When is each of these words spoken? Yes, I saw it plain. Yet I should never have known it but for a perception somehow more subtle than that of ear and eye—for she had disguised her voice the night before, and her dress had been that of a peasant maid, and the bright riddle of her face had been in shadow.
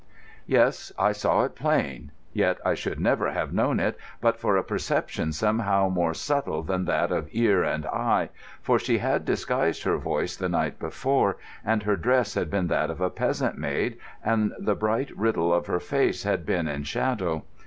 Yes, 0.47 0.91
I 0.97 1.11
saw 1.11 1.43
it 1.43 1.53
plain. 1.53 2.09
Yet 2.33 2.57
I 2.65 2.73
should 2.73 2.99
never 2.99 3.31
have 3.31 3.53
known 3.53 3.79
it 3.79 3.95
but 4.19 4.35
for 4.39 4.57
a 4.57 4.63
perception 4.63 5.31
somehow 5.31 5.89
more 5.89 6.15
subtle 6.15 6.63
than 6.63 6.85
that 6.85 7.11
of 7.11 7.29
ear 7.33 7.61
and 7.63 7.85
eye—for 7.85 8.79
she 8.79 8.97
had 8.97 9.25
disguised 9.25 9.83
her 9.83 9.99
voice 9.99 10.35
the 10.35 10.49
night 10.49 10.79
before, 10.79 11.37
and 11.63 11.83
her 11.83 11.97
dress 11.97 12.33
had 12.33 12.49
been 12.49 12.65
that 12.69 12.89
of 12.89 12.99
a 12.99 13.11
peasant 13.11 13.59
maid, 13.59 13.99
and 14.25 14.53
the 14.57 14.73
bright 14.73 15.15
riddle 15.15 15.53
of 15.53 15.67
her 15.67 15.79
face 15.79 16.23
had 16.23 16.47
been 16.47 16.67
in 16.67 16.81
shadow. 16.81 17.43